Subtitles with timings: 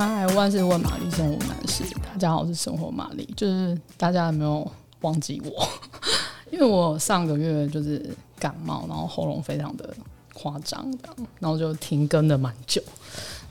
[0.00, 1.84] 嗨，万事问玛丽，生活无难事。
[2.10, 3.28] 大家好，我是生活玛丽。
[3.36, 4.66] 就是大家有没有
[5.02, 5.68] 忘记我？
[6.50, 8.02] 因为我上个月就是
[8.38, 9.94] 感冒，然后喉咙非常的
[10.32, 10.90] 夸张，
[11.38, 12.82] 然后就停更了蛮久。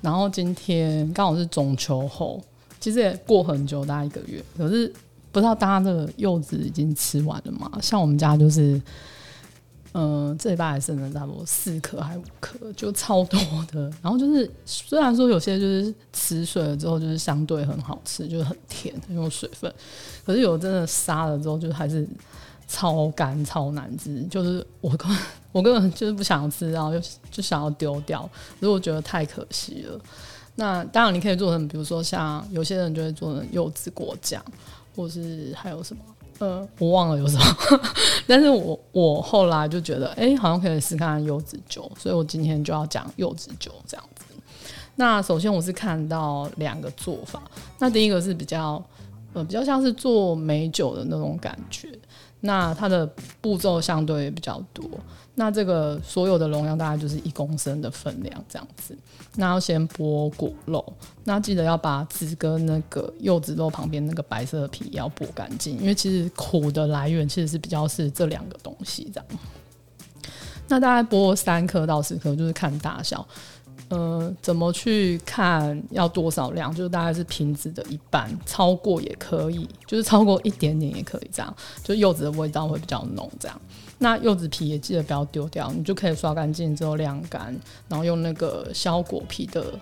[0.00, 2.40] 然后今天刚好是中秋后，
[2.80, 4.42] 其实也过很久，大概一个月。
[4.56, 4.90] 可是
[5.30, 7.70] 不知道大家这个柚子已经吃完了吗？
[7.82, 8.80] 像我们家就是。
[10.00, 13.40] 嗯、这礼拜还剩了差不多四颗还五颗，就超多
[13.72, 13.90] 的。
[14.00, 19.72] 然后就是，虽然说有些就是吃水了之后就是相对很好吃，就是很甜，很有水分。
[20.24, 22.06] 可是有真的杀了之后，就还是
[22.68, 24.22] 超干超难吃。
[24.30, 25.18] 就是我根本
[25.50, 28.30] 我根本就是不想吃，然后就就想要丢掉，
[28.60, 30.00] 如果觉得太可惜了。
[30.54, 34.40] 那当然你可以做成，比如说像有些人就会做成柚子果酱，
[34.94, 36.02] 或是还有什么。
[36.38, 37.44] 呃，我忘了有什么，
[38.26, 44.24] 但是我我后来就觉得，哎、好像可以试看柚子酒，所以我今天就要讲柚子酒这样子。
[44.94, 47.42] 那首先我是看到两个做法，
[47.78, 48.82] 那第一个是比较，
[49.32, 51.88] 呃，比较像是做美酒的那种感觉。
[52.40, 53.08] 那它的
[53.40, 54.84] 步骤相对比较多，
[55.34, 58.96] 那这个所有的容量大概就是一公升的分量这样子。
[59.34, 60.84] 那要先剥果肉，
[61.24, 69.26] 那记得要把籽跟那个柚子肉旁边那个白色的皮要剥干净，因为其实苦的来源其实是比较是这两个东西这样。
[70.68, 73.26] 那大概剥三颗到四颗，就是看大小。
[73.90, 76.74] 呃，怎么去看要多少量？
[76.74, 83.30] 就是大概是瓶子的一半，超过也可以，就是超过一点点也可以，这样就柚子的味道会比较浓。
[83.40, 83.60] 这样，
[83.96, 87.58] 那柚子皮也记得不要丢掉，你就可以刷干净之后晾干，
[87.88, 89.80] 然后用那个削果皮的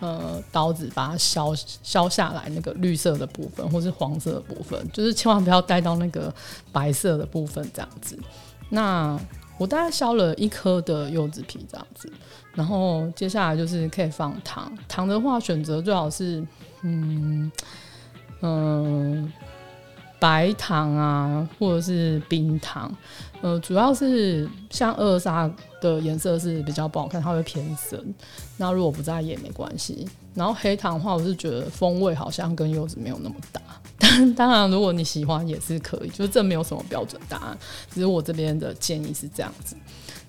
[0.00, 6.30] 呃刀子把它削削下来，那个绿色的部分或是黄色的部分，就是千万不要带到那个
[6.70, 8.18] 白色的部分，这样子。
[8.68, 9.18] 那
[9.58, 12.10] 我大概削了一颗的柚子皮这样子，
[12.54, 16.42] 然后接下来就是可以放糖，糖的话选择最好是
[16.82, 17.50] 嗯
[18.40, 19.32] 嗯
[20.20, 22.90] 白糖啊，或者是冰糖，
[23.40, 25.50] 呃主要是像二砂
[25.80, 28.14] 的颜色是比较不好看，它会偏深，
[28.56, 30.08] 那如果不在也没关系。
[30.34, 33.60] 然后黑糖的话，我是觉得风味好像跟柚子没有那么搭。
[34.36, 37.58] 当然，如果你喜欢也是可以，就是这没有什么标准答案，
[37.92, 39.76] 只是我这边的建议是这样子。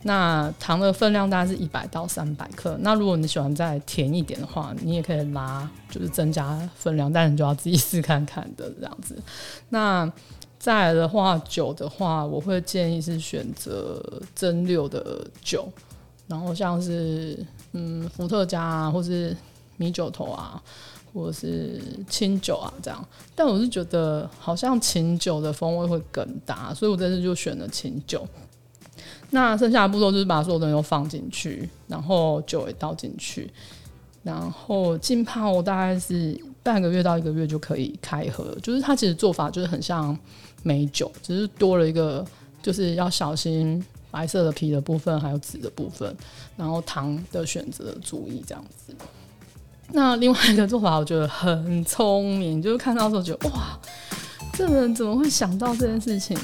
[0.03, 2.77] 那糖的分量大概是一百到三百克。
[2.81, 9.17] 那如果你喜欢再甜一点的话，你也可以拉，就是增加分量，但你就要自己试看看的这样子。
[9.69, 10.11] 那
[10.57, 14.01] 再来的话，酒的话，我会建议是选择
[14.35, 15.69] 蒸馏的酒，
[16.27, 19.35] 然后像是嗯伏特加啊，或是。
[19.81, 20.61] 米酒头啊，
[21.13, 23.07] 或者是清酒啊，这样。
[23.35, 28.27] 但我是觉得好像清酒的风味会更大，所以我这次就选了清酒。
[29.31, 33.49] 那剩下的步骤就是把所有东西都放进去，然后酒也倒进去，
[34.23, 38.55] 然后浸泡大概是半个月到一个月就可以开喝。
[38.61, 40.17] 就是它其实做法就是很像
[40.63, 42.25] 美酒，只是多了一个，
[42.61, 46.15] 就是要小心白色的皮的部分，还有籽的部分，
[46.57, 48.93] 然后糖的选择注意这样子。
[49.91, 53.79] 那另外一个做法，我觉得很聪明，就是看到的时候觉得哇，
[54.53, 56.37] 这人怎么会想到这件事情？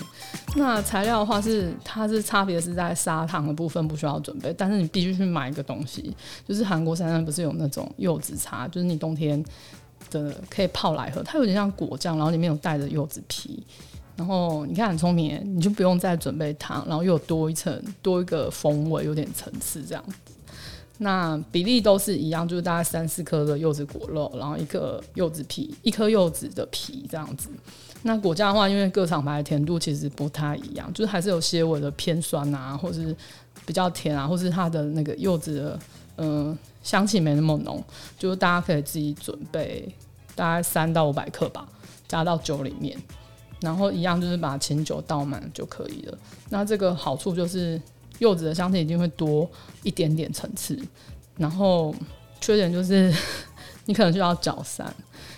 [0.56, 6.16] 那材料的话是，它是差别是在砂糖的部分不需要准备，但是你必须去买一个东西，
[6.48, 9.44] 就是韩国山上不是有那种柚子茶，就是你冬天
[10.10, 13.62] 的可以泡来喝，它有点像果酱，然后里面有带着柚子皮，
[14.16, 20.34] 然后你看很聪明，你就不用再准备糖，然后又多一层多一个风味，有点层次这样子。
[20.98, 27.50] 那比例都是一样，就是大概三四颗的柚子果肉，然后一个柚子皮，一颗柚子的皮这样子。
[28.04, 33.14] 那果酱的话，因为各厂牌的甜度其实不太一样，就是还是有些微的偏酸啊，或是
[33.66, 35.80] 比较甜啊，或是它的那个柚子的
[36.18, 37.84] 嗯、香气没那么浓，
[38.18, 39.94] 就是大家可以自己准备
[40.34, 41.68] 大概三到五百克吧，
[42.08, 42.98] 加到酒里面，
[43.60, 46.18] 然后一样就是把清酒倒满就可以了。
[46.50, 47.82] 那这个好处就是。
[48.20, 49.50] 柚子的香气一定会多
[49.84, 50.80] 一点点层次，
[51.38, 51.94] 然后
[52.40, 53.14] 缺点就是
[53.86, 54.94] 你可能就要搅散，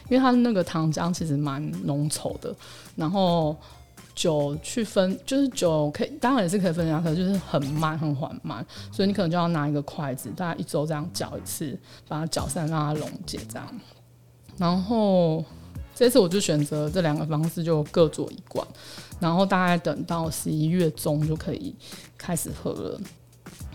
[0.10, 2.56] 因为它那个糖浆其实蛮浓稠的，
[2.96, 3.56] 然后
[4.16, 11.78] 酒去分就是酒可以当然也是可以分享，可是就是很慢很缓慢，所以你可能就要拿一个筷子，大概一周这样搅一次，
[12.08, 13.82] 把它搅散让它溶解这样。
[14.58, 15.46] 然后
[15.98, 18.66] 这次我就选择这两个方式，就各做一罐。
[19.20, 21.76] 然后大概等到十一月中就可以
[22.16, 23.02] 开始喝了。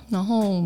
[0.08, 0.62] 然后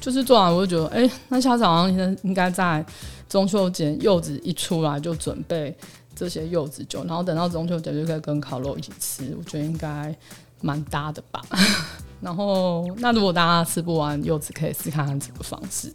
[0.00, 2.84] 就是做完，我就觉得，哎、那下次好像应应该在
[3.28, 5.72] 中秋节柚子一出来就准备
[6.16, 10.12] 这些柚子酒，然后等到中秋节就可以跟烤肉一起吃，我觉得应该
[10.60, 11.40] 蛮搭的吧。
[12.20, 15.92] 然后那如果大家吃不完柚子，可以试看看这个方式，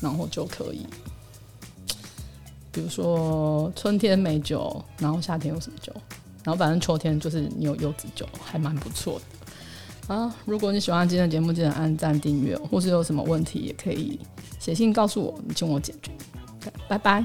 [0.00, 0.84] 然后就可以。
[2.76, 5.90] 比如说春天美酒，然后夏天有什么酒，
[6.44, 9.18] 然后反正秋天就是你有柚子酒，还蛮不错
[10.06, 10.36] 的啊。
[10.44, 14.20] 如果你喜欢今天的节目，记得按赞订阅，或是有什么问题也可以
[14.58, 16.12] 写信告诉我，你请我解决。
[16.86, 17.24] 拜拜。